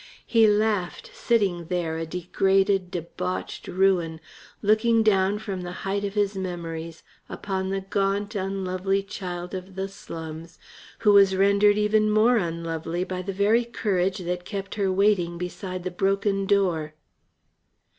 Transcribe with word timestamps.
He 0.25 0.47
laughed, 0.47 1.11
sitting 1.13 1.65
there 1.65 1.95
a 1.99 2.07
degraded, 2.07 2.89
debauched 2.89 3.67
ruin, 3.67 4.19
looking 4.63 5.03
down 5.03 5.37
from 5.37 5.61
the 5.61 5.71
height 5.85 6.03
of 6.03 6.15
his 6.15 6.35
memories 6.35 7.03
upon 7.29 7.69
the 7.69 7.81
gaunt, 7.81 8.33
unlovely 8.33 9.03
child 9.03 9.53
of 9.53 9.75
the 9.75 9.87
slums 9.87 10.57
who 11.05 11.13
was 11.13 11.35
rendered 11.35 11.77
even 11.77 12.09
more 12.09 12.37
unlovely 12.37 13.03
by 13.03 13.21
the 13.21 13.31
very 13.31 13.63
courage 13.63 14.17
that 14.17 14.43
kept 14.43 14.73
her 14.73 14.91
waiting 14.91 15.37
beside 15.37 15.83
the 15.83 15.91
broken 15.91 16.47
door. 16.47 16.95